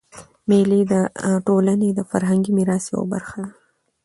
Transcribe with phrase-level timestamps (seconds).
[0.49, 0.93] مېلې د
[1.47, 3.51] ټولني د فرهنګي میراث یوه برخه ده.